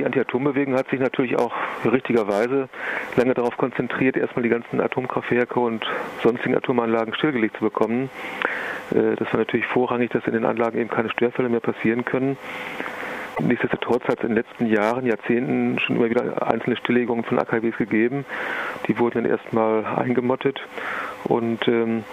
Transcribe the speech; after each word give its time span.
die 0.00 0.06
Anti-Atom-Bewegung 0.06 0.74
hat 0.74 0.88
sich 0.88 0.98
natürlich 0.98 1.38
auch 1.38 1.52
richtigerweise 1.84 2.70
lange 3.16 3.34
darauf 3.34 3.58
konzentriert, 3.58 4.16
erstmal 4.16 4.42
die 4.42 4.48
ganzen 4.48 4.80
Atomkraftwerke 4.80 5.60
und 5.60 5.84
sonstigen 6.22 6.56
Atomanlagen 6.56 7.14
stillgelegt 7.14 7.58
zu 7.58 7.64
bekommen. 7.64 8.08
Äh, 8.92 9.16
das 9.16 9.30
war 9.32 9.40
natürlich 9.40 9.66
vorrangig, 9.66 10.10
dass 10.10 10.26
in 10.26 10.32
den 10.32 10.46
Anlagen 10.46 10.78
eben 10.78 10.88
keine 10.88 11.10
Störfälle 11.10 11.50
mehr 11.50 11.60
passieren 11.60 12.06
können. 12.06 12.38
Nichtsdestotrotz 13.40 14.04
hat 14.04 14.18
es 14.18 14.24
in 14.24 14.30
den 14.30 14.36
letzten 14.36 14.66
Jahren, 14.66 15.04
Jahrzehnten 15.04 15.78
schon 15.80 15.96
immer 15.96 16.08
wieder 16.08 16.46
einzelne 16.50 16.76
Stilllegungen 16.76 17.24
von 17.24 17.38
AKWs 17.38 17.76
gegeben. 17.76 18.24
Die 18.88 18.98
wurden 18.98 19.22
dann 19.22 19.30
erstmal 19.30 19.84
eingemottet 19.84 20.60
und 21.24 21.68
ähm, 21.68 22.04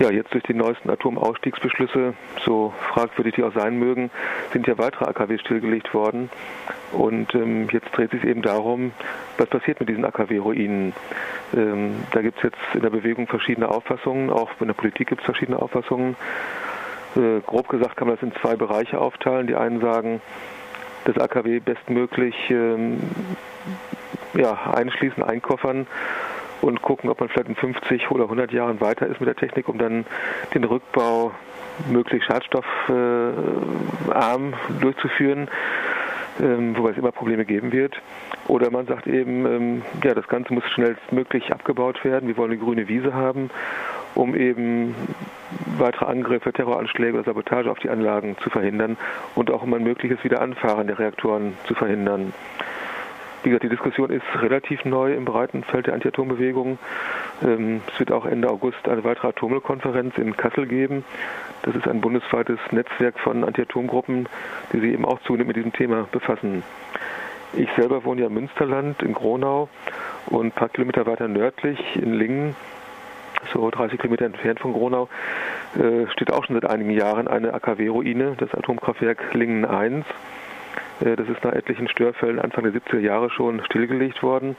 ja, 0.00 0.10
jetzt 0.10 0.32
durch 0.32 0.42
die 0.44 0.54
neuesten 0.54 0.88
Atomausstiegsbeschlüsse, 0.88 2.14
so 2.44 2.72
fragwürdig 2.88 3.34
die 3.34 3.44
auch 3.44 3.52
sein 3.54 3.78
mögen, 3.78 4.10
sind 4.50 4.66
ja 4.66 4.78
weitere 4.78 5.04
AKW 5.04 5.38
stillgelegt 5.38 5.92
worden. 5.92 6.30
Und 6.92 7.34
ähm, 7.34 7.68
jetzt 7.70 7.94
dreht 7.94 8.10
sich 8.10 8.24
eben 8.24 8.40
darum, 8.40 8.92
was 9.36 9.48
passiert 9.48 9.78
mit 9.78 9.90
diesen 9.90 10.06
AKW-Ruinen. 10.06 10.94
Ähm, 11.54 11.96
da 12.12 12.22
gibt 12.22 12.38
es 12.38 12.44
jetzt 12.44 12.58
in 12.72 12.80
der 12.80 12.90
Bewegung 12.90 13.26
verschiedene 13.26 13.68
Auffassungen, 13.68 14.30
auch 14.30 14.50
in 14.58 14.68
der 14.68 14.74
Politik 14.74 15.08
gibt 15.08 15.20
es 15.20 15.26
verschiedene 15.26 15.60
Auffassungen. 15.60 16.16
Äh, 17.14 17.40
grob 17.46 17.68
gesagt 17.68 17.96
kann 17.96 18.08
man 18.08 18.16
das 18.16 18.22
in 18.22 18.34
zwei 18.40 18.56
Bereiche 18.56 18.98
aufteilen. 18.98 19.46
Die 19.48 19.54
einen 19.54 19.82
sagen, 19.82 20.22
das 21.04 21.18
AKW 21.18 21.60
bestmöglich 21.60 22.34
ähm, 22.48 23.00
ja, 24.32 24.54
einschließen, 24.72 25.22
einkoffern 25.22 25.86
und 26.60 26.82
gucken, 26.82 27.10
ob 27.10 27.20
man 27.20 27.28
vielleicht 27.28 27.48
in 27.48 27.56
50 27.56 28.10
oder 28.10 28.24
100 28.24 28.52
Jahren 28.52 28.80
weiter 28.80 29.06
ist 29.06 29.20
mit 29.20 29.28
der 29.28 29.36
Technik, 29.36 29.68
um 29.68 29.78
dann 29.78 30.04
den 30.54 30.64
Rückbau 30.64 31.32
möglichst 31.88 32.28
schadstoffarm 32.28 34.54
durchzuführen, 34.80 35.48
ähm, 36.40 36.76
wobei 36.76 36.90
es 36.90 36.98
immer 36.98 37.12
Probleme 37.12 37.44
geben 37.44 37.72
wird. 37.72 38.00
Oder 38.48 38.70
man 38.70 38.86
sagt 38.86 39.06
eben, 39.06 39.46
ähm, 39.46 39.82
ja, 40.02 40.14
das 40.14 40.28
Ganze 40.28 40.52
muss 40.52 40.64
schnellstmöglich 40.70 41.52
abgebaut 41.52 42.04
werden. 42.04 42.28
Wir 42.28 42.36
wollen 42.36 42.50
eine 42.50 42.60
grüne 42.60 42.88
Wiese 42.88 43.14
haben, 43.14 43.50
um 44.14 44.34
eben 44.34 44.94
weitere 45.78 46.06
Angriffe, 46.06 46.52
Terroranschläge 46.52 47.14
oder 47.14 47.24
Sabotage 47.24 47.70
auf 47.70 47.78
die 47.78 47.90
Anlagen 47.90 48.36
zu 48.42 48.50
verhindern 48.50 48.96
und 49.34 49.50
auch 49.50 49.62
um 49.62 49.72
ein 49.74 49.84
mögliches 49.84 50.22
Wiederanfahren 50.24 50.86
der 50.86 50.98
Reaktoren 50.98 51.54
zu 51.66 51.74
verhindern. 51.74 52.32
Wie 53.42 53.48
gesagt, 53.48 53.64
die 53.64 53.70
Diskussion 53.70 54.10
ist 54.10 54.24
relativ 54.42 54.84
neu 54.84 55.14
im 55.14 55.24
breiten 55.24 55.64
Feld 55.64 55.86
der 55.86 55.94
Anti-Atom-Bewegung. 55.94 56.78
Ähm, 57.42 57.80
es 57.90 57.98
wird 57.98 58.12
auch 58.12 58.26
Ende 58.26 58.50
August 58.50 58.86
eine 58.86 59.02
weitere 59.02 59.28
Atommüllkonferenz 59.28 60.18
in 60.18 60.36
Kassel 60.36 60.66
geben. 60.66 61.04
Das 61.62 61.74
ist 61.74 61.88
ein 61.88 62.02
bundesweites 62.02 62.58
Netzwerk 62.70 63.18
von 63.18 63.44
Anti-Atom-Gruppen, 63.44 64.28
die 64.72 64.80
sich 64.80 64.92
eben 64.92 65.06
auch 65.06 65.20
zunehmend 65.22 65.48
mit 65.48 65.56
diesem 65.56 65.72
Thema 65.72 66.06
befassen. 66.12 66.62
Ich 67.54 67.68
selber 67.76 68.04
wohne 68.04 68.20
ja 68.20 68.26
im 68.26 68.34
Münsterland 68.34 69.02
in 69.02 69.14
Gronau 69.14 69.68
und 70.26 70.46
ein 70.46 70.52
paar 70.52 70.68
Kilometer 70.68 71.06
weiter 71.06 71.26
nördlich 71.26 71.78
in 71.96 72.12
Lingen, 72.12 72.54
so 73.52 73.70
30 73.70 73.98
Kilometer 73.98 74.26
entfernt 74.26 74.60
von 74.60 74.74
Gronau, 74.74 75.08
äh, 75.76 76.06
steht 76.12 76.30
auch 76.30 76.44
schon 76.44 76.60
seit 76.60 76.70
einigen 76.70 76.90
Jahren 76.90 77.26
eine 77.26 77.54
AKW-Ruine, 77.54 78.34
das 78.36 78.54
Atomkraftwerk 78.54 79.32
Lingen 79.32 79.64
1. 79.64 80.04
Äh, 81.00 81.16
das 81.16 81.28
ist 81.28 81.42
nach 81.44 81.52
etlichen 81.52 81.88
Störfällen 81.88 82.38
Anfang 82.38 82.64
der 82.64 82.72
70er 82.72 82.98
Jahre 82.98 83.30
schon 83.30 83.64
stillgelegt 83.64 84.22
worden, 84.22 84.56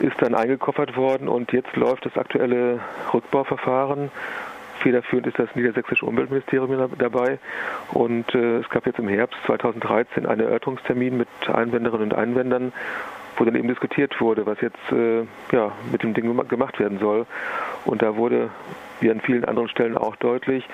ist 0.00 0.20
dann 0.20 0.34
eingekoffert 0.34 0.96
worden 0.96 1.28
und 1.28 1.52
jetzt 1.52 1.74
läuft 1.76 2.06
das 2.06 2.16
aktuelle 2.16 2.80
Rückbauverfahren. 3.12 4.10
Federführend 4.80 5.26
ist 5.26 5.38
das 5.38 5.48
niedersächsische 5.56 6.06
Umweltministerium 6.06 6.90
dabei 6.98 7.38
und 7.92 8.32
äh, 8.34 8.58
es 8.58 8.68
gab 8.70 8.86
jetzt 8.86 9.00
im 9.00 9.08
Herbst 9.08 9.36
2013 9.46 10.24
einen 10.24 10.42
Erörterungstermin 10.42 11.16
mit 11.16 11.28
Einwenderinnen 11.52 12.12
und 12.12 12.14
Einwendern, 12.14 12.72
wo 13.36 13.44
dann 13.44 13.56
eben 13.56 13.66
diskutiert 13.66 14.20
wurde, 14.20 14.46
was 14.46 14.60
jetzt 14.60 14.92
äh, 14.92 15.26
ja, 15.52 15.72
mit 15.90 16.04
dem 16.04 16.14
Ding 16.14 16.48
gemacht 16.48 16.78
werden 16.78 16.98
soll. 17.00 17.26
Und 17.84 18.02
da 18.02 18.16
wurde, 18.16 18.50
wie 19.00 19.10
an 19.10 19.20
vielen 19.20 19.44
anderen 19.44 19.68
Stellen 19.68 19.96
auch 19.96 20.14
deutlich, 20.16 20.64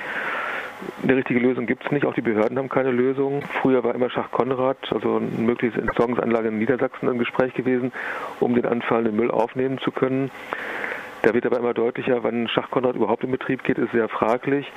eine 1.03 1.17
richtige 1.17 1.41
Lösung 1.41 1.67
gibt 1.67 1.85
es 1.85 1.93
nicht, 1.93 2.05
auch 2.05 2.15
die 2.15 2.21
Behörden 2.21 2.59
haben 2.59 2.69
keine 2.69 2.91
Lösung. 2.91 3.43
Früher 3.63 3.85
war 3.85 3.95
immer 3.95 4.11
Schach 4.11 4.31
Konrad, 4.31 4.77
also 4.91 5.17
eine 5.17 5.27
mögliche 5.27 5.81
Entsorgungsanlage 5.81 6.49
in 6.49 6.59
Niedersachsen 6.59 7.09
im 7.09 7.19
Gespräch 7.19 7.55
gewesen, 7.55 7.93
um 8.41 8.55
den 8.55 8.67
anfallenden 8.67 9.17
Müll 9.17 9.31
aufnehmen 9.31 9.79
zu 9.79 9.91
können. 9.91 10.31
Da 11.23 11.33
wird 11.33 11.47
aber 11.47 11.59
immer 11.59 11.73
deutlicher, 11.73 12.23
wann 12.23 12.49
Schach 12.49 12.71
Konrad 12.71 12.97
überhaupt 12.97 13.25
in 13.25 13.31
Betrieb 13.31 13.65
geht, 13.65 13.79
ist 13.79 13.93
sehr 13.93 14.09
fraglich. 14.09 14.71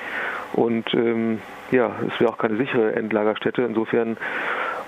Und 0.54 0.94
ähm, 0.94 1.40
ja, 1.72 1.96
es 2.08 2.20
wäre 2.22 2.32
auch 2.32 2.38
keine 2.38 2.56
sichere 2.56 2.96
Endlagerstätte. 2.96 3.64
Insofern 3.64 4.16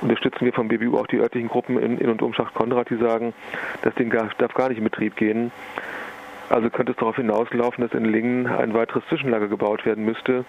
unterstützen 0.01 0.45
wir 0.45 0.53
vom 0.53 0.69
BBU 0.69 0.97
auch 0.97 1.07
die 1.07 1.19
örtlichen 1.19 1.49
Gruppen 1.49 1.77
in, 1.77 1.97
in 1.97 2.09
und 2.09 2.21
um 2.21 2.33
Schacht 2.33 2.53
Konrad, 2.53 2.89
die 2.89 2.95
sagen, 2.95 3.33
das 3.81 3.93
Ding 3.95 4.09
darf 4.09 4.53
gar 4.53 4.69
nicht 4.69 4.77
in 4.77 4.85
Betrieb 4.85 5.17
gehen. 5.17 5.51
Also 6.49 6.69
könnte 6.69 6.93
es 6.93 6.97
darauf 6.97 7.15
hinauslaufen, 7.15 7.83
dass 7.83 7.93
in 7.93 8.05
Lingen 8.05 8.47
ein 8.47 8.73
weiteres 8.73 9.03
Zwischenlager 9.07 9.47
gebaut 9.47 9.85
werden 9.85 10.03
müsste, 10.03 10.45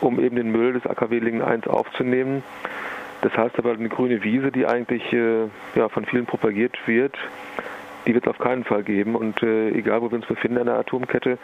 um 0.00 0.18
eben 0.18 0.36
den 0.36 0.50
Müll 0.50 0.72
des 0.72 0.86
AKW 0.86 1.18
Lingen 1.18 1.42
1 1.42 1.66
aufzunehmen. 1.66 2.42
Das 3.20 3.36
heißt 3.36 3.58
aber, 3.58 3.72
eine 3.72 3.88
grüne 3.88 4.24
Wiese, 4.24 4.50
die 4.50 4.66
eigentlich 4.66 5.12
äh, 5.12 5.44
ja, 5.74 5.88
von 5.88 6.04
vielen 6.06 6.26
propagiert 6.26 6.76
wird, 6.86 7.16
die 8.06 8.14
wird 8.14 8.26
es 8.26 8.30
auf 8.30 8.38
keinen 8.38 8.64
Fall 8.64 8.82
geben. 8.82 9.14
Und 9.14 9.42
äh, 9.42 9.70
egal, 9.70 10.02
wo 10.02 10.10
wir 10.10 10.16
uns 10.16 10.26
befinden 10.26 10.58
in 10.58 10.66
der 10.66 10.78
Atomkette, 10.78 11.38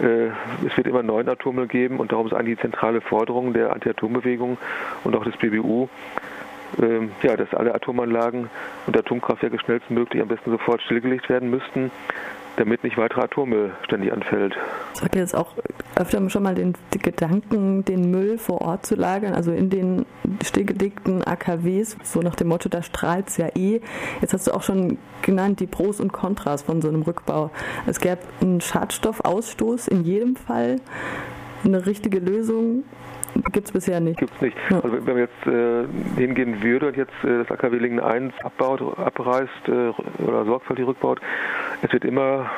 äh, 0.00 0.26
es 0.66 0.76
wird 0.76 0.86
immer 0.86 1.02
neuen 1.02 1.28
Atommüll 1.28 1.68
geben. 1.68 1.98
Und 1.98 2.12
darum 2.12 2.26
ist 2.26 2.34
eigentlich 2.34 2.56
die 2.56 2.62
zentrale 2.62 3.00
Forderung 3.00 3.52
der 3.52 3.72
Anti-Atom-Bewegung 3.72 4.58
und 5.04 5.16
auch 5.16 5.24
des 5.24 5.36
BBU, 5.38 5.88
ähm, 6.82 7.12
ja, 7.22 7.36
dass 7.36 7.54
alle 7.54 7.74
Atomanlagen 7.74 8.50
und 8.86 8.96
Atomkraftwerke 8.96 9.58
schnellstmöglich 9.58 10.20
am 10.20 10.28
besten 10.28 10.50
sofort 10.50 10.82
stillgelegt 10.82 11.28
werden 11.30 11.48
müssten, 11.48 11.90
damit 12.56 12.84
nicht 12.84 12.96
weiterer 12.96 13.24
Atommüll 13.24 13.72
ständig 13.84 14.12
anfällt. 14.12 14.56
Ich 14.94 15.02
hatte 15.02 15.18
jetzt 15.18 15.36
auch 15.36 15.52
öfter 15.94 16.28
schon 16.30 16.42
mal 16.42 16.54
den, 16.54 16.74
Gedanken, 16.90 17.84
den 17.84 18.10
Müll 18.10 18.38
vor 18.38 18.62
Ort 18.62 18.86
zu 18.86 18.94
lagern, 18.94 19.34
also 19.34 19.52
in 19.52 19.70
den 19.70 20.06
stillgelegten 20.44 21.22
AKWs, 21.22 21.96
so 22.02 22.20
nach 22.20 22.34
dem 22.34 22.48
Motto, 22.48 22.68
da 22.68 22.82
strahlt 22.82 23.28
es 23.28 23.36
ja 23.36 23.48
eh. 23.54 23.80
Jetzt 24.20 24.32
hast 24.32 24.46
du 24.46 24.52
auch 24.52 24.62
schon 24.62 24.98
genannt, 25.22 25.60
die 25.60 25.66
Pros 25.66 26.00
und 26.00 26.12
Kontras 26.12 26.62
von 26.62 26.82
so 26.82 26.88
einem 26.88 27.02
Rückbau. 27.02 27.50
Es 27.86 28.00
gäbe 28.00 28.18
einen 28.40 28.60
Schadstoffausstoß 28.60 29.88
in 29.88 30.04
jedem 30.04 30.36
Fall. 30.36 30.76
Eine 31.64 31.86
richtige 31.86 32.18
Lösung 32.18 32.84
gibt 33.52 33.66
es 33.66 33.72
bisher 33.72 34.00
nicht. 34.00 34.18
Gibt 34.18 34.34
es 34.34 34.40
nicht. 34.40 34.56
Ja. 34.70 34.80
Also 34.80 34.92
wenn 34.92 35.04
man 35.04 35.18
jetzt 35.18 35.46
äh, 35.46 35.84
hingehen 36.18 36.62
würde 36.62 36.88
und 36.88 36.96
jetzt 36.96 37.12
äh, 37.24 37.38
das 37.38 37.50
AKW 37.50 37.78
Lingen 37.78 38.00
1 38.00 38.34
abbaut, 38.42 38.80
abreißt 38.98 39.68
äh, 39.68 40.22
oder 40.22 40.44
sorgfältig 40.44 40.86
rückbaut, 40.86 41.20
es 41.86 41.92
wird 41.92 42.04
immer 42.04 42.50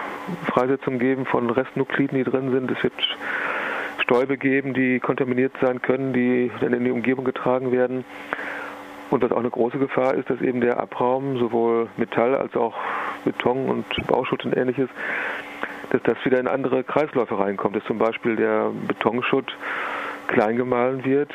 Freisetzung 0.47 0.99
geben 0.99 1.27
von 1.27 1.51
Restnukliden, 1.51 2.17
die 2.17 2.25
drin 2.25 2.51
sind. 2.51 2.71
Es 2.71 2.83
wird 2.83 2.95
Stäube 4.03 4.39
geben, 4.39 4.73
die 4.73 5.01
kontaminiert 5.01 5.53
sein 5.61 5.83
können, 5.83 6.15
die 6.15 6.51
dann 6.61 6.73
in 6.73 6.85
die 6.85 6.91
Umgebung 6.91 7.25
getragen 7.27 7.71
werden. 7.71 8.05
Und 9.11 9.23
was 9.23 9.31
auch 9.31 9.39
eine 9.39 9.51
große 9.51 9.79
Gefahr 9.79 10.15
ist, 10.15 10.31
dass 10.31 10.41
eben 10.41 10.61
der 10.61 10.81
Abraum 10.81 11.39
sowohl 11.39 11.89
Metall 11.97 12.35
als 12.35 12.57
auch 12.57 12.75
Beton 13.25 13.69
und 13.69 13.85
Bauschutt 14.07 14.45
und 14.47 14.57
ähnliches, 14.57 14.89
dass 15.91 16.03
das 16.03 16.17
wieder 16.25 16.41
in 16.41 16.49
andere 16.49 16.85
Kreisläufe 16.85 17.39
reinkommt, 17.39 17.77
dass 17.77 17.85
zum 17.85 17.99
Beispiel 17.99 18.37
der 18.37 18.71
Betonschutt 18.87 19.57
klein 20.29 20.57
gemahlen 20.57 21.05
wird, 21.05 21.33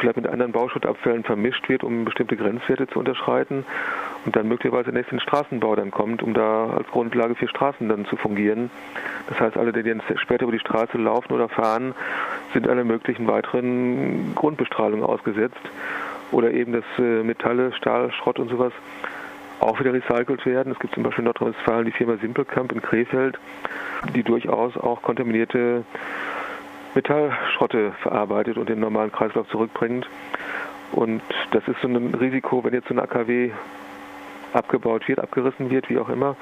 vielleicht 0.00 0.16
mit 0.16 0.26
anderen 0.26 0.52
Bauschuttabfällen 0.52 1.24
vermischt 1.24 1.68
wird, 1.68 1.84
um 1.84 2.04
bestimmte 2.04 2.36
Grenzwerte 2.36 2.86
zu 2.86 2.98
unterschreiten 2.98 3.64
und 4.24 4.36
dann 4.36 4.48
möglicherweise 4.48 4.90
nächst 4.90 5.12
in 5.12 5.18
den 5.18 5.22
Straßenbau 5.22 5.76
dann 5.76 5.90
kommt, 5.90 6.22
um 6.22 6.34
da 6.34 6.70
als 6.70 6.86
Grundlage 6.88 7.34
für 7.34 7.48
Straßen 7.48 7.88
dann 7.88 8.06
zu 8.06 8.16
fungieren. 8.16 8.70
Das 9.28 9.38
heißt, 9.38 9.56
alle, 9.56 9.72
die 9.72 9.82
dann 9.82 10.02
später 10.16 10.44
über 10.44 10.52
die 10.52 10.60
Straße 10.60 10.96
laufen 10.96 11.32
oder 11.32 11.48
fahren, 11.48 11.94
sind 12.52 12.68
einer 12.68 12.84
möglichen 12.84 13.26
weiteren 13.26 14.34
Grundbestrahlung 14.34 15.02
ausgesetzt. 15.02 15.60
Oder 16.32 16.52
eben, 16.52 16.72
dass 16.72 16.84
äh, 16.98 17.22
Metalle, 17.22 17.72
Stahl, 17.74 18.10
Schrott 18.12 18.38
und 18.38 18.48
sowas 18.48 18.72
auch 19.60 19.78
wieder 19.78 19.92
recycelt 19.92 20.44
werden. 20.46 20.72
Es 20.72 20.78
gibt 20.78 20.94
zum 20.94 21.02
Beispiel 21.02 21.22
in 21.22 21.26
Nordrhein-Westfalen 21.26 21.86
die 21.86 21.92
Firma 21.92 22.16
Simpelkamp 22.16 22.72
in 22.72 22.82
Krefeld, 22.82 23.38
die 24.14 24.22
durchaus 24.22 24.76
auch 24.76 25.02
kontaminierte 25.02 25.84
Metallschrotte 26.94 27.92
verarbeitet 28.02 28.56
und 28.56 28.68
den 28.68 28.80
normalen 28.80 29.12
Kreislauf 29.12 29.48
zurückbringt. 29.48 30.08
Und 30.92 31.22
das 31.50 31.66
ist 31.66 31.80
so 31.82 31.88
ein 31.88 32.14
Risiko, 32.14 32.62
wenn 32.62 32.72
jetzt 32.72 32.88
so 32.88 32.94
ein 32.94 33.00
AKW 33.00 33.50
abgebaut 34.54 35.08
wird, 35.08 35.18
abgerissen 35.18 35.70
wird, 35.70 35.88
wie 35.90 35.98
auch 35.98 36.08
immer, 36.08 36.36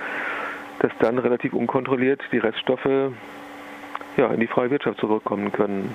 dass 0.80 0.92
dann 0.98 1.18
relativ 1.18 1.52
unkontrolliert 1.52 2.20
die 2.32 2.38
Reststoffe 2.38 3.12
ja, 4.16 4.26
in 4.32 4.40
die 4.40 4.46
freie 4.46 4.70
Wirtschaft 4.70 4.98
zurückkommen 4.98 5.52
können. 5.52 5.94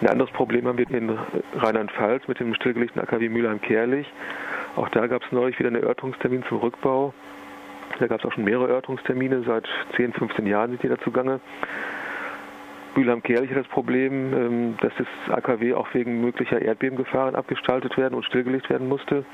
Ein 0.00 0.08
anderes 0.08 0.30
Problem 0.30 0.66
haben 0.66 0.78
wir 0.78 0.88
in 0.90 1.18
Rheinland-Pfalz 1.56 2.28
mit 2.28 2.38
dem 2.38 2.54
stillgelegten 2.54 3.02
AKW 3.02 3.28
Mülheim-Kerlich. 3.28 4.06
Auch 4.76 4.88
da 4.90 5.08
gab 5.08 5.24
es 5.24 5.32
neulich 5.32 5.58
wieder 5.58 5.68
einen 5.68 5.82
Erörterungstermin 5.82 6.44
zum 6.44 6.58
Rückbau. 6.58 7.12
Da 7.98 8.06
gab 8.06 8.20
es 8.20 8.26
auch 8.26 8.32
schon 8.32 8.44
mehrere 8.44 8.68
Erörterungstermine, 8.68 9.42
seit 9.44 9.68
10, 9.96 10.12
15 10.12 10.46
Jahren 10.46 10.70
sind 10.70 10.82
die 10.84 10.88
da 10.88 10.98
zugange 10.98 11.40
Mülheim-Kerlich 12.94 13.50
das 13.54 13.66
Problem, 13.68 14.32
ähm, 14.32 14.76
dass 14.80 14.92
das 14.98 15.06
AKW 15.36 15.74
auch 15.74 15.88
wegen 15.94 16.20
möglicher 16.20 16.60
Erdbebengefahren 16.60 17.34
abgestaltet 17.34 17.96
werden 17.96 18.14
und 18.14 18.24
stillgelegt 18.24 18.70
werden 18.70 18.88
musste. 18.88 19.24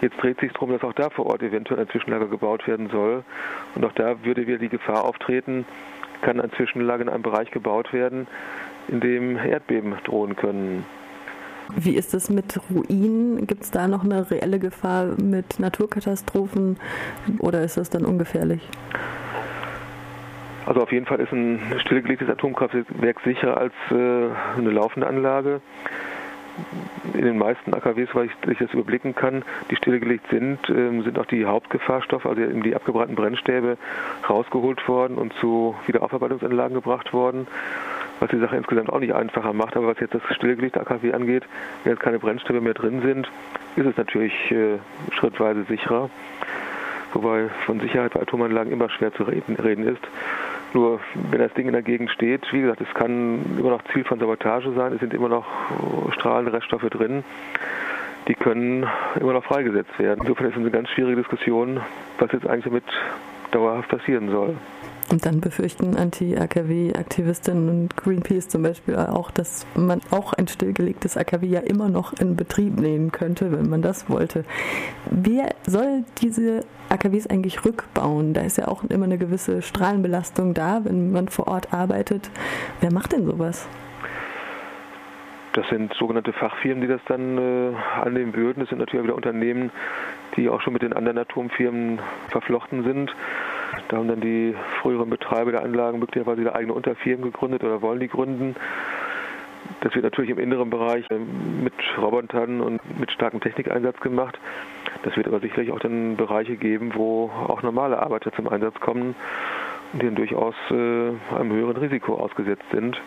Jetzt 0.00 0.20
dreht 0.20 0.40
sich 0.40 0.52
darum, 0.52 0.72
dass 0.72 0.82
auch 0.82 0.92
da 0.92 1.10
vor 1.10 1.26
Ort 1.26 1.42
eventuell 1.42 1.80
ein 1.80 1.88
Zwischenlager 1.88 2.26
gebaut 2.26 2.66
werden 2.66 2.88
soll. 2.90 3.24
Und 3.74 3.84
auch 3.84 3.92
da 3.92 4.22
würde 4.24 4.46
wieder 4.46 4.58
die 4.58 4.68
Gefahr 4.68 5.04
auftreten, 5.04 5.64
kann 6.22 6.40
ein 6.40 6.52
Zwischenlager 6.52 7.02
in 7.02 7.08
einem 7.08 7.22
Bereich 7.22 7.50
gebaut 7.50 7.92
werden, 7.92 8.26
in 8.88 9.00
dem 9.00 9.36
Erdbeben 9.36 9.94
drohen 10.04 10.36
können. 10.36 10.84
Wie 11.74 11.96
ist 11.96 12.14
es 12.14 12.30
mit 12.30 12.60
Ruinen? 12.70 13.46
Gibt 13.46 13.64
es 13.64 13.70
da 13.70 13.88
noch 13.88 14.04
eine 14.04 14.30
reelle 14.30 14.58
Gefahr 14.58 15.14
mit 15.20 15.58
Naturkatastrophen 15.58 16.78
oder 17.40 17.62
ist 17.62 17.76
das 17.76 17.90
dann 17.90 18.04
ungefährlich? 18.04 18.68
Also 20.64 20.82
auf 20.82 20.92
jeden 20.92 21.06
Fall 21.06 21.20
ist 21.20 21.32
ein 21.32 21.60
stillgelegtes 21.80 22.28
Atomkraftwerk 22.28 23.20
sicherer 23.24 23.56
als 23.56 23.72
äh, 23.90 23.94
eine 24.58 24.70
laufende 24.70 25.06
Anlage. 25.06 25.60
In 27.14 27.22
den 27.22 27.38
meisten 27.38 27.72
AKWs, 27.74 28.08
weil 28.14 28.26
ich, 28.26 28.50
ich 28.50 28.58
das 28.58 28.72
überblicken 28.72 29.14
kann, 29.14 29.44
die 29.70 29.76
stillgelegt 29.76 30.28
sind, 30.30 30.58
äh, 30.68 31.02
sind 31.02 31.18
auch 31.18 31.26
die 31.26 31.44
Hauptgefahrstoffe, 31.44 32.26
also 32.26 32.40
die 32.40 32.74
abgebrannten 32.74 33.14
Brennstäbe, 33.14 33.78
rausgeholt 34.28 34.86
worden 34.88 35.18
und 35.18 35.32
zu 35.34 35.74
Wiederaufarbeitungsanlagen 35.86 36.74
gebracht 36.74 37.12
worden 37.12 37.46
was 38.20 38.30
die 38.30 38.38
Sache 38.38 38.56
insgesamt 38.56 38.90
auch 38.90 38.98
nicht 38.98 39.14
einfacher 39.14 39.52
macht. 39.52 39.76
Aber 39.76 39.88
was 39.88 40.00
jetzt 40.00 40.14
das 40.14 40.22
stillgelegte 40.34 40.80
AKW 40.80 41.12
angeht, 41.12 41.44
wenn 41.84 41.92
jetzt 41.92 42.02
keine 42.02 42.18
Brennstäbe 42.18 42.60
mehr 42.60 42.74
drin 42.74 43.02
sind, 43.02 43.30
ist 43.76 43.86
es 43.86 43.96
natürlich 43.96 44.32
äh, 44.50 44.78
schrittweise 45.12 45.64
sicherer. 45.64 46.10
Wobei 47.12 47.48
von 47.64 47.80
Sicherheit 47.80 48.12
bei 48.12 48.20
Atomanlagen 48.20 48.72
immer 48.72 48.90
schwer 48.90 49.12
zu 49.14 49.22
reden, 49.22 49.56
reden 49.56 49.86
ist. 49.86 50.02
Nur 50.76 51.00
wenn 51.14 51.40
das 51.40 51.54
Ding 51.54 51.68
in 51.68 51.72
der 51.72 51.80
Gegend 51.80 52.10
steht, 52.10 52.42
wie 52.52 52.60
gesagt, 52.60 52.82
es 52.82 52.92
kann 52.92 53.56
immer 53.58 53.70
noch 53.70 53.82
Ziel 53.94 54.04
von 54.04 54.18
Sabotage 54.18 54.70
sein, 54.74 54.92
es 54.92 55.00
sind 55.00 55.14
immer 55.14 55.30
noch 55.30 55.46
strahlende 56.12 56.52
Reststoffe 56.52 56.90
drin, 56.90 57.24
die 58.28 58.34
können 58.34 58.86
immer 59.18 59.32
noch 59.32 59.42
freigesetzt 59.42 59.98
werden. 59.98 60.20
Insofern 60.20 60.48
ist 60.48 60.52
es 60.52 60.60
eine 60.60 60.70
ganz 60.70 60.90
schwierige 60.90 61.16
Diskussion, 61.16 61.80
was 62.18 62.30
jetzt 62.32 62.46
eigentlich 62.46 62.64
damit 62.64 62.84
dauerhaft 63.52 63.88
passieren 63.88 64.28
soll. 64.28 64.58
Und 65.10 65.24
dann 65.24 65.40
befürchten 65.40 65.96
Anti-AKW-Aktivistinnen 65.96 67.68
und 67.68 67.96
Greenpeace 67.96 68.48
zum 68.48 68.62
Beispiel 68.62 68.96
auch, 68.96 69.30
dass 69.30 69.64
man 69.76 70.00
auch 70.10 70.32
ein 70.32 70.48
stillgelegtes 70.48 71.16
AKW 71.16 71.46
ja 71.46 71.60
immer 71.60 71.88
noch 71.88 72.12
in 72.14 72.34
Betrieb 72.34 72.80
nehmen 72.80 73.12
könnte, 73.12 73.52
wenn 73.52 73.70
man 73.70 73.82
das 73.82 74.10
wollte. 74.10 74.44
Wer 75.08 75.54
soll 75.64 76.04
diese 76.20 76.64
AKWs 76.88 77.28
eigentlich 77.28 77.64
rückbauen? 77.64 78.34
Da 78.34 78.40
ist 78.40 78.58
ja 78.58 78.66
auch 78.66 78.82
immer 78.84 79.04
eine 79.04 79.18
gewisse 79.18 79.62
Strahlenbelastung 79.62 80.54
da, 80.54 80.80
wenn 80.82 81.12
man 81.12 81.28
vor 81.28 81.46
Ort 81.46 81.72
arbeitet. 81.72 82.28
Wer 82.80 82.92
macht 82.92 83.12
denn 83.12 83.26
sowas? 83.26 83.68
Das 85.52 85.66
sind 85.70 85.94
sogenannte 85.94 86.34
Fachfirmen, 86.34 86.82
die 86.82 86.86
das 86.86 87.00
dann 87.06 87.38
äh, 87.38 87.74
annehmen 88.02 88.34
würden. 88.34 88.60
Das 88.60 88.68
sind 88.68 88.78
natürlich 88.78 89.04
wieder 89.04 89.14
Unternehmen, 89.14 89.70
die 90.36 90.50
auch 90.50 90.60
schon 90.60 90.74
mit 90.74 90.82
den 90.82 90.92
anderen 90.92 91.16
Atomfirmen 91.16 91.98
verflochten 92.28 92.84
sind. 92.84 93.14
Da 93.88 93.96
haben 93.96 94.08
dann 94.08 94.20
die 94.20 94.54
früheren 94.80 95.10
Betreiber 95.10 95.52
der 95.52 95.62
Anlagen 95.62 95.98
möglicherweise 95.98 96.40
wieder 96.40 96.56
eigene 96.56 96.72
Unterfirmen 96.72 97.24
gegründet 97.24 97.62
oder 97.64 97.82
wollen 97.82 98.00
die 98.00 98.08
gründen. 98.08 98.56
Das 99.80 99.94
wird 99.94 100.04
natürlich 100.04 100.30
im 100.30 100.38
inneren 100.38 100.70
Bereich 100.70 101.04
äh, 101.10 101.18
mit 101.18 101.74
Robotern 101.98 102.60
und 102.60 102.80
mit 102.98 103.10
starkem 103.10 103.40
Technikeinsatz 103.40 103.98
gemacht. 104.00 104.38
Das 105.02 105.16
wird 105.16 105.26
aber 105.26 105.40
sicherlich 105.40 105.72
auch 105.72 105.80
dann 105.80 106.16
Bereiche 106.16 106.56
geben, 106.56 106.92
wo 106.94 107.30
auch 107.48 107.62
normale 107.62 108.00
Arbeiter 108.00 108.32
zum 108.32 108.48
Einsatz 108.48 108.78
kommen 108.80 109.14
und 109.92 110.02
die 110.02 110.06
dann 110.06 110.14
durchaus 110.14 110.54
äh, 110.70 110.74
einem 111.34 111.52
höheren 111.52 111.76
Risiko 111.76 112.14
ausgesetzt 112.14 112.64
sind. 112.72 113.00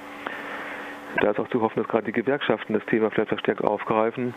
Da 1.22 1.32
ist 1.32 1.40
auch 1.40 1.50
zu 1.50 1.62
hoffen, 1.62 1.80
dass 1.80 1.88
gerade 1.88 2.06
die 2.06 2.12
Gewerkschaften 2.12 2.74
das 2.74 2.86
Thema 2.86 3.10
vielleicht 3.10 3.30
verstärkt 3.30 3.64
aufgreifen, 3.64 4.34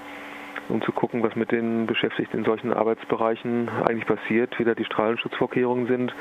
um 0.72 0.82
zu 0.82 0.92
gucken, 0.92 1.22
was 1.22 1.36
mit 1.36 1.52
den 1.52 1.86
Beschäftigten 1.86 2.38
in 2.38 2.44
solchen 2.44 2.72
Arbeitsbereichen 2.72 3.68
eigentlich 3.84 4.06
passiert, 4.06 4.58
wie 4.58 4.64
da 4.64 4.74
die 4.74 4.84
Strahlenschutzvorkehrungen 4.84 5.86
sind. 5.86 6.14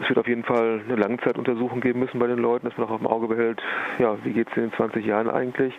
Es 0.00 0.08
wird 0.08 0.18
auf 0.18 0.26
jeden 0.26 0.44
Fall 0.44 0.80
eine 0.86 0.96
Langzeituntersuchung 0.96 1.80
geben 1.80 2.00
müssen 2.00 2.18
bei 2.18 2.26
den 2.26 2.38
Leuten, 2.38 2.66
dass 2.66 2.76
man 2.78 2.86
auch 2.88 2.92
auf 2.92 3.00
dem 3.00 3.06
Auge 3.06 3.28
behält, 3.28 3.60
ja, 3.98 4.16
wie 4.24 4.32
geht 4.32 4.48
es 4.50 4.56
in 4.56 4.62
den 4.64 4.72
20 4.72 5.04
Jahren 5.04 5.28
eigentlich. 5.28 5.74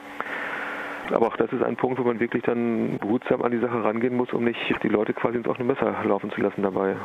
Aber 1.11 1.27
auch 1.27 1.35
das 1.35 1.51
ist 1.51 1.63
ein 1.63 1.75
Punkt, 1.75 1.99
wo 1.99 2.03
man 2.03 2.19
wirklich 2.19 2.43
dann 2.43 2.97
behutsam 2.99 3.41
an 3.41 3.51
die 3.51 3.57
Sache 3.57 3.83
rangehen 3.83 4.15
muss, 4.15 4.31
um 4.31 4.43
nicht 4.43 4.59
die 4.83 4.87
Leute 4.87 5.13
quasi 5.13 5.37
ins 5.37 5.47
offene 5.47 5.67
Messer 5.73 5.95
laufen 6.05 6.31
zu 6.31 6.39
lassen 6.39 6.61
dabei. 6.61 6.95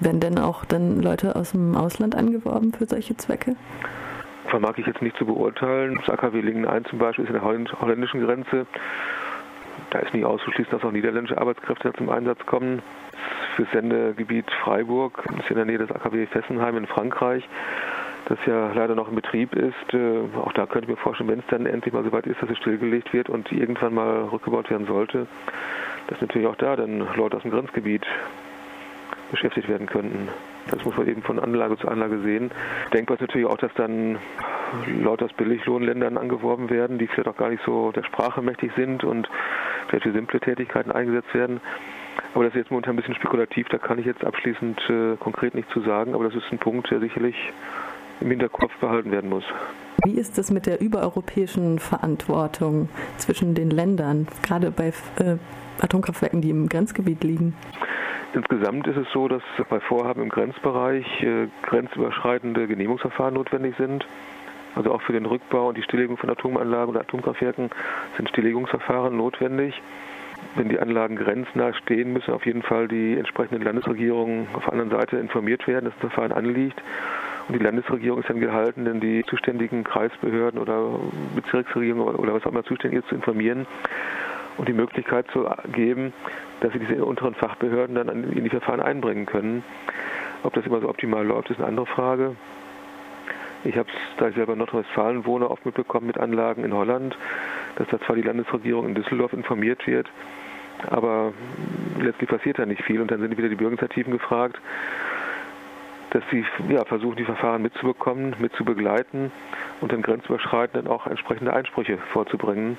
Werden 0.00 0.20
denn 0.20 0.38
auch 0.38 0.66
dann 0.66 1.00
Leute 1.00 1.34
aus 1.34 1.52
dem 1.52 1.74
Ausland 1.74 2.14
angeworben 2.14 2.72
für 2.72 2.86
solche 2.86 3.16
Zwecke? 3.16 3.56
vermag 4.48 4.78
ich 4.78 4.86
jetzt 4.86 5.02
nicht 5.02 5.16
zu 5.16 5.26
beurteilen. 5.26 5.96
Das 6.00 6.08
AKW 6.08 6.40
Lingen 6.40 6.66
1 6.66 6.88
zum 6.88 6.98
Beispiel 6.98 7.24
ist 7.24 7.30
in 7.30 7.34
der 7.34 7.44
holländischen 7.44 8.24
Grenze. 8.24 8.66
Da 9.90 10.00
ist 10.00 10.12
nicht 10.12 10.24
auszuschließen, 10.24 10.70
dass 10.70 10.84
auch 10.84 10.92
niederländische 10.92 11.38
Arbeitskräfte 11.38 11.92
zum 11.94 12.10
Einsatz 12.10 12.44
kommen. 12.46 12.82
Für 13.56 13.62
das 13.62 13.72
Sendegebiet 13.72 14.50
Freiburg, 14.62 15.24
ist 15.38 15.50
in 15.50 15.56
der 15.56 15.64
Nähe 15.64 15.78
des 15.78 15.90
AKW 15.90 16.26
Fessenheim 16.26 16.76
in 16.76 16.86
Frankreich, 16.86 17.48
das 18.26 18.38
ja 18.46 18.72
leider 18.74 18.94
noch 18.94 19.08
in 19.08 19.14
Betrieb 19.14 19.54
ist. 19.54 19.94
Äh, 19.94 20.20
auch 20.36 20.52
da 20.52 20.66
könnte 20.66 20.84
ich 20.84 20.96
mir 20.96 21.02
vorstellen, 21.02 21.30
wenn 21.30 21.40
es 21.40 21.46
dann 21.48 21.66
endlich 21.66 21.94
mal 21.94 22.04
soweit 22.04 22.26
ist, 22.26 22.40
dass 22.42 22.50
es 22.50 22.58
stillgelegt 22.58 23.12
wird 23.12 23.28
und 23.30 23.50
irgendwann 23.50 23.94
mal 23.94 24.24
rückgebaut 24.24 24.70
werden 24.70 24.86
sollte, 24.86 25.26
dass 26.08 26.20
natürlich 26.20 26.46
auch 26.46 26.56
da 26.56 26.76
dann 26.76 27.06
Leute 27.16 27.36
aus 27.36 27.42
dem 27.42 27.50
Grenzgebiet 27.50 28.06
beschäftigt 29.30 29.68
werden 29.68 29.86
könnten. 29.86 30.28
Das 30.70 30.84
muss 30.84 30.96
man 30.96 31.08
eben 31.08 31.22
von 31.22 31.38
Anlage 31.38 31.78
zu 31.78 31.88
Anlage 31.88 32.18
sehen. 32.20 32.50
Denkbar 32.92 33.16
ist 33.16 33.20
natürlich 33.22 33.46
auch, 33.46 33.56
dass 33.56 33.72
dann 33.74 34.18
Leute 34.86 35.24
aus 35.24 35.32
Billiglohnländern 35.32 36.18
angeworben 36.18 36.68
werden, 36.70 36.98
die 36.98 37.06
vielleicht 37.06 37.28
auch 37.28 37.36
gar 37.36 37.48
nicht 37.48 37.64
so 37.64 37.92
der 37.92 38.04
Sprache 38.04 38.42
mächtig 38.42 38.72
sind 38.76 39.04
und 39.04 39.28
vielleicht 39.88 40.04
für 40.04 40.12
simple 40.12 40.40
Tätigkeiten 40.40 40.92
eingesetzt 40.92 41.32
werden. 41.34 41.60
Aber 42.34 42.44
das 42.44 42.54
ist 42.54 42.58
jetzt 42.58 42.70
momentan 42.70 42.94
ein 42.94 42.96
bisschen 42.96 43.14
spekulativ, 43.14 43.68
da 43.68 43.78
kann 43.78 43.98
ich 43.98 44.06
jetzt 44.06 44.24
abschließend 44.24 44.80
äh, 44.88 45.16
konkret 45.16 45.54
nicht 45.54 45.70
zu 45.70 45.80
sagen, 45.80 46.14
aber 46.14 46.24
das 46.24 46.34
ist 46.34 46.44
ein 46.50 46.58
Punkt, 46.58 46.90
der 46.90 47.00
sicherlich 47.00 47.36
im 48.20 48.30
Hinterkopf 48.30 48.74
behalten 48.80 49.10
werden 49.12 49.30
muss. 49.30 49.44
Wie 50.04 50.14
ist 50.14 50.38
es 50.38 50.50
mit 50.50 50.66
der 50.66 50.80
übereuropäischen 50.80 51.78
Verantwortung 51.78 52.88
zwischen 53.16 53.54
den 53.54 53.70
Ländern, 53.70 54.28
gerade 54.42 54.70
bei 54.70 54.88
äh, 55.18 55.36
Atomkraftwerken, 55.80 56.40
die 56.40 56.50
im 56.50 56.68
Grenzgebiet 56.68 57.22
liegen? 57.24 57.54
Insgesamt 58.34 58.86
ist 58.86 58.96
es 58.96 59.06
so, 59.12 59.26
dass 59.26 59.42
bei 59.70 59.80
Vorhaben 59.80 60.22
im 60.22 60.28
Grenzbereich 60.28 61.06
äh, 61.22 61.48
grenzüberschreitende 61.62 62.66
Genehmigungsverfahren 62.66 63.34
notwendig 63.34 63.74
sind. 63.78 64.06
Also 64.78 64.92
auch 64.92 65.02
für 65.02 65.12
den 65.12 65.26
Rückbau 65.26 65.70
und 65.70 65.76
die 65.76 65.82
Stilllegung 65.82 66.16
von 66.18 66.30
Atomanlagen 66.30 66.90
oder 66.90 67.00
Atomkraftwerken 67.00 67.68
sind 68.16 68.28
Stilllegungsverfahren 68.28 69.16
notwendig. 69.16 69.82
Wenn 70.54 70.68
die 70.68 70.78
Anlagen 70.78 71.16
grenznah 71.16 71.74
stehen, 71.74 72.12
müssen 72.12 72.32
auf 72.32 72.46
jeden 72.46 72.62
Fall 72.62 72.86
die 72.86 73.18
entsprechenden 73.18 73.64
Landesregierungen 73.64 74.46
auf 74.54 74.62
der 74.62 74.74
anderen 74.74 74.90
Seite 74.92 75.16
informiert 75.16 75.66
werden, 75.66 75.86
dass 75.86 75.94
das 75.94 76.12
Verfahren 76.12 76.30
anliegt. 76.30 76.80
Und 77.48 77.58
die 77.58 77.64
Landesregierung 77.64 78.20
ist 78.20 78.30
dann 78.30 78.38
gehalten, 78.38 78.84
denn 78.84 79.00
die 79.00 79.24
zuständigen 79.24 79.82
Kreisbehörden 79.82 80.60
oder 80.60 81.00
Bezirksregierungen 81.34 82.14
oder 82.14 82.34
was 82.34 82.46
auch 82.46 82.52
immer 82.52 82.62
zuständig 82.62 83.00
ist, 83.00 83.08
zu 83.08 83.16
informieren 83.16 83.66
und 84.58 84.68
die 84.68 84.74
Möglichkeit 84.74 85.26
zu 85.32 85.50
geben, 85.72 86.12
dass 86.60 86.72
sie 86.72 86.78
diese 86.78 87.04
unteren 87.04 87.34
Fachbehörden 87.34 87.96
dann 87.96 88.08
in 88.30 88.44
die 88.44 88.50
Verfahren 88.50 88.80
einbringen 88.80 89.26
können. 89.26 89.64
Ob 90.44 90.54
das 90.54 90.64
immer 90.66 90.80
so 90.80 90.88
optimal 90.88 91.26
läuft, 91.26 91.50
ist 91.50 91.58
eine 91.58 91.66
andere 91.66 91.86
Frage. 91.86 92.36
Ich 93.64 93.76
habe 93.76 93.88
es, 93.88 94.16
da 94.18 94.28
ich 94.28 94.34
selber 94.34 94.52
in 94.52 94.58
Nordrhein-Westfalen 94.58 95.24
wohne, 95.26 95.50
oft 95.50 95.66
mitbekommen 95.66 96.06
mit 96.06 96.18
Anlagen 96.18 96.64
in 96.64 96.72
Holland, 96.72 97.16
dass 97.76 97.88
da 97.88 98.00
zwar 98.00 98.16
die 98.16 98.22
Landesregierung 98.22 98.86
in 98.86 98.94
Düsseldorf 98.94 99.32
informiert 99.32 99.86
wird, 99.86 100.08
aber 100.90 101.32
letztlich 101.98 102.30
passiert 102.30 102.58
da 102.58 102.66
nicht 102.66 102.82
viel 102.84 103.00
und 103.00 103.10
dann 103.10 103.20
sind 103.20 103.36
wieder 103.36 103.48
die 103.48 103.56
Bürgerinitiativen 103.56 104.12
gefragt, 104.12 104.60
dass 106.10 106.22
sie 106.30 106.44
ja, 106.70 106.84
versuchen, 106.84 107.16
die 107.16 107.24
Verfahren 107.24 107.62
mitzubekommen, 107.62 108.34
mitzubegleiten 108.38 109.30
und 109.80 109.92
dann 109.92 110.02
grenzüberschreitend 110.02 110.88
auch 110.88 111.06
entsprechende 111.06 111.52
Einsprüche 111.52 111.98
vorzubringen. 112.12 112.78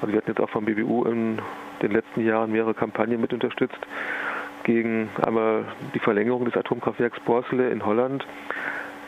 Also 0.00 0.12
wir 0.12 0.18
hatten 0.18 0.30
jetzt 0.30 0.40
auch 0.40 0.50
vom 0.50 0.64
BBU 0.64 1.04
in 1.04 1.40
den 1.82 1.90
letzten 1.90 2.24
Jahren 2.24 2.52
mehrere 2.52 2.74
Kampagnen 2.74 3.20
mit 3.20 3.32
unterstützt 3.32 3.78
gegen 4.64 5.08
einmal 5.22 5.64
die 5.94 5.98
Verlängerung 5.98 6.44
des 6.44 6.56
Atomkraftwerks 6.56 7.18
Borsele 7.20 7.70
in 7.70 7.84
Holland, 7.84 8.26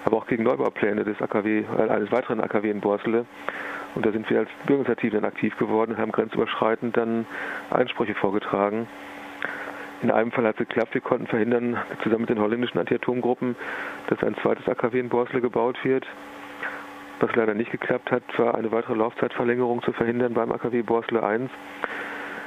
aber 0.04 0.16
auch 0.16 0.26
gegen 0.26 0.42
Neubaupläne 0.42 1.04
des 1.04 1.20
AKW, 1.20 1.60
äh, 1.60 1.88
eines 1.88 2.10
weiteren 2.12 2.40
AKW 2.40 2.70
in 2.70 2.80
Borsele. 2.80 3.26
Und 3.94 4.06
da 4.06 4.12
sind 4.12 4.28
wir 4.30 4.40
als 4.40 4.48
Bürgerinitiative 4.66 5.16
dann 5.16 5.24
aktiv 5.24 5.56
geworden 5.58 5.92
und 5.92 5.98
haben 5.98 6.12
grenzüberschreitend 6.12 6.96
dann 6.96 7.26
Einsprüche 7.70 8.14
vorgetragen. 8.14 8.86
In 10.02 10.10
einem 10.10 10.32
Fall 10.32 10.44
hat 10.46 10.58
es 10.58 10.66
geklappt, 10.66 10.94
wir 10.94 11.00
konnten 11.00 11.26
verhindern, 11.28 11.76
zusammen 12.02 12.22
mit 12.22 12.30
den 12.30 12.40
holländischen 12.40 12.78
Antiatomgruppen, 12.78 13.54
dass 14.08 14.22
ein 14.24 14.34
zweites 14.42 14.66
AKW 14.66 14.98
in 14.98 15.08
Borsele 15.08 15.40
gebaut 15.40 15.76
wird. 15.84 16.06
Was 17.20 17.32
leider 17.36 17.54
nicht 17.54 17.70
geklappt 17.70 18.10
hat, 18.10 18.22
war 18.36 18.56
eine 18.56 18.72
weitere 18.72 18.94
Laufzeitverlängerung 18.94 19.80
zu 19.82 19.92
verhindern 19.92 20.34
beim 20.34 20.50
AKW 20.50 20.82
Borsele 20.82 21.22
1. 21.22 21.50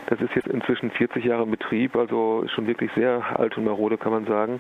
Das 0.08 0.20
ist 0.20 0.36
jetzt 0.36 0.48
inzwischen 0.48 0.92
40 0.92 1.24
Jahre 1.24 1.44
in 1.44 1.52
Betrieb, 1.52 1.96
also 1.96 2.46
schon 2.54 2.68
wirklich 2.68 2.92
sehr 2.94 3.24
alt 3.40 3.58
und 3.58 3.64
marode, 3.64 3.98
kann 3.98 4.12
man 4.12 4.26
sagen. 4.26 4.60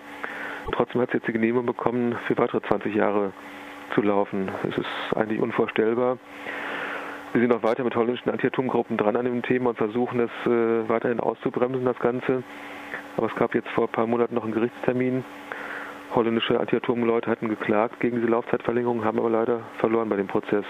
Trotzdem 0.72 1.02
hat 1.02 1.10
es 1.10 1.16
jetzt 1.16 1.28
die 1.28 1.34
Genehmigung 1.34 1.66
bekommen, 1.66 2.16
für 2.28 2.38
weitere 2.38 2.62
20 2.62 2.96
Jahre 2.96 3.32
zu 3.94 4.02
laufen. 4.02 4.50
Es 4.68 4.78
ist 4.78 5.16
eigentlich 5.16 5.40
unvorstellbar. 5.40 6.18
Wir 7.34 7.42
sind 7.42 7.54
auch 7.54 7.64
weiter 7.64 7.84
mit 7.84 7.96
holländischen 7.96 8.32
Anti-Atom-Gruppen 8.32 8.98
dran 8.98 9.16
an 9.16 9.26
dem 9.26 9.42
Thema 9.42 9.72
und 9.72 9.78
versuchen 9.78 10.22
es 10.22 10.32
äh, 10.50 10.90
weiterhin 10.90 11.20
auszubremsen, 11.20 11.84
das 11.84 12.00
Ganze. 12.00 12.44
Aber 13.18 13.28
es 13.28 13.36
gab 13.36 13.54
jetzt 13.54 13.68
vor 13.70 13.86
ein 13.86 13.92
paar 13.92 14.08
Monaten 14.08 14.36
noch 14.36 14.44
einen 14.44 14.54
Gerichtstermin. 14.54 15.24
Holländische 16.14 16.60
Anti-Atom-Leute 16.60 17.30
hatten 17.30 17.50
geklagt 17.50 18.00
gegen 18.00 18.18
diese 18.18 18.28
Laufzeitverlängerung, 18.28 19.04
haben 19.04 19.20
aber 19.20 19.30
leider 19.30 19.62
verloren 19.80 20.08
bei 20.08 20.16
dem 20.16 20.28
Prozess. 20.28 20.64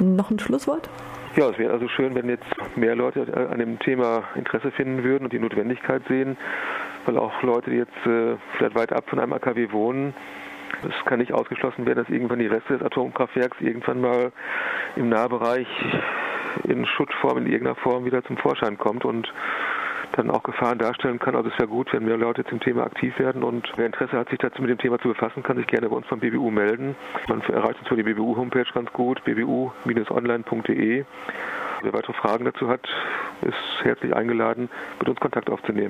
Noch 0.00 0.30
ein 0.30 0.38
Schlusswort? 0.40 0.90
Ja, 1.36 1.48
es 1.50 1.58
wäre 1.58 1.72
also 1.72 1.88
schön, 1.88 2.14
wenn 2.14 2.28
jetzt 2.28 2.46
mehr 2.76 2.96
Leute 2.96 3.26
an 3.50 3.58
dem 3.58 3.78
Thema 3.78 4.24
Interesse 4.34 4.70
finden 4.70 5.04
würden 5.04 5.24
und 5.24 5.32
die 5.32 5.38
Notwendigkeit 5.38 6.02
sehen, 6.08 6.36
weil 7.06 7.18
auch 7.18 7.42
Leute, 7.42 7.70
die 7.70 7.76
jetzt 7.76 8.06
äh, 8.06 8.36
vielleicht 8.56 8.74
weit 8.74 8.92
ab 8.92 9.04
von 9.08 9.18
einem 9.18 9.32
AKW 9.32 9.72
wohnen, 9.72 10.14
es 10.82 11.04
kann 11.04 11.20
nicht 11.20 11.32
ausgeschlossen 11.32 11.86
werden, 11.86 12.04
dass 12.04 12.12
irgendwann 12.12 12.38
die 12.38 12.46
Reste 12.46 12.74
des 12.74 12.82
Atomkraftwerks 12.82 13.60
irgendwann 13.60 14.00
mal 14.00 14.32
im 14.96 15.08
Nahbereich 15.08 15.68
in 16.64 16.86
Schuttform 16.86 17.38
in 17.38 17.46
irgendeiner 17.46 17.76
Form 17.76 18.04
wieder 18.04 18.22
zum 18.24 18.36
Vorschein 18.36 18.78
kommt 18.78 19.04
und 19.04 19.32
dann 20.12 20.30
auch 20.30 20.42
Gefahren 20.42 20.78
darstellen 20.78 21.18
kann. 21.18 21.34
Also 21.34 21.50
es 21.50 21.58
wäre 21.58 21.68
gut, 21.68 21.92
wenn 21.92 22.04
mehr 22.04 22.16
Leute 22.16 22.44
zum 22.44 22.60
Thema 22.60 22.84
aktiv 22.84 23.18
werden 23.18 23.42
und 23.42 23.72
wer 23.76 23.86
Interesse 23.86 24.16
hat, 24.16 24.28
sich 24.28 24.38
dazu 24.38 24.62
mit 24.62 24.70
dem 24.70 24.78
Thema 24.78 24.98
zu 25.00 25.08
befassen, 25.08 25.42
kann 25.42 25.56
sich 25.56 25.66
gerne 25.66 25.88
bei 25.88 25.96
uns 25.96 26.06
beim 26.06 26.20
BBU 26.20 26.50
melden. 26.50 26.94
Man 27.28 27.40
erreicht 27.42 27.80
uns 27.80 27.88
über 27.88 27.96
die 27.96 28.14
BBU-Homepage 28.14 28.66
ganz 28.72 28.92
gut, 28.92 29.24
bbu-online.de. 29.24 31.04
Wer 31.82 31.92
weitere 31.92 32.12
Fragen 32.14 32.44
dazu 32.44 32.68
hat, 32.68 32.88
ist 33.42 33.84
herzlich 33.84 34.14
eingeladen, 34.14 34.70
mit 35.00 35.08
uns 35.08 35.20
Kontakt 35.20 35.50
aufzunehmen. 35.50 35.82